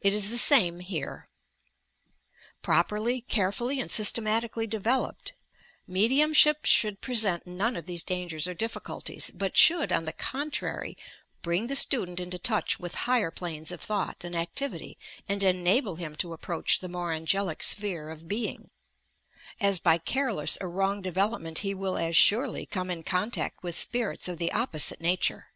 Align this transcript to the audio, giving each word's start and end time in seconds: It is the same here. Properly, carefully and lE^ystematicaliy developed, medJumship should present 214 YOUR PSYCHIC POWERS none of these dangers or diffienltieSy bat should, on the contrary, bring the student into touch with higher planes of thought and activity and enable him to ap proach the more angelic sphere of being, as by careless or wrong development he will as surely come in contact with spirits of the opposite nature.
It 0.00 0.12
is 0.12 0.30
the 0.30 0.38
same 0.38 0.80
here. 0.80 1.28
Properly, 2.62 3.20
carefully 3.20 3.78
and 3.78 3.88
lE^ystematicaliy 3.88 4.68
developed, 4.68 5.34
medJumship 5.88 6.66
should 6.66 7.00
present 7.00 7.44
214 7.44 7.46
YOUR 7.46 7.58
PSYCHIC 7.58 7.58
POWERS 7.58 7.58
none 7.58 7.76
of 7.76 7.86
these 7.86 8.02
dangers 8.02 8.48
or 8.48 8.56
diffienltieSy 8.56 9.38
bat 9.38 9.56
should, 9.56 9.92
on 9.92 10.04
the 10.04 10.12
contrary, 10.12 10.96
bring 11.42 11.68
the 11.68 11.76
student 11.76 12.18
into 12.18 12.40
touch 12.40 12.80
with 12.80 12.96
higher 13.06 13.30
planes 13.30 13.70
of 13.70 13.80
thought 13.80 14.24
and 14.24 14.34
activity 14.34 14.98
and 15.28 15.44
enable 15.44 15.94
him 15.94 16.16
to 16.16 16.34
ap 16.34 16.40
proach 16.40 16.80
the 16.80 16.88
more 16.88 17.12
angelic 17.12 17.62
sphere 17.62 18.10
of 18.10 18.26
being, 18.26 18.70
as 19.60 19.78
by 19.78 19.96
careless 19.96 20.58
or 20.60 20.68
wrong 20.68 21.00
development 21.00 21.58
he 21.60 21.72
will 21.72 21.96
as 21.96 22.16
surely 22.16 22.66
come 22.66 22.90
in 22.90 23.04
contact 23.04 23.62
with 23.62 23.76
spirits 23.76 24.26
of 24.26 24.38
the 24.38 24.50
opposite 24.50 25.00
nature. 25.00 25.50